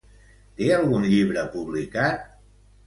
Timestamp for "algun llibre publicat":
0.77-2.29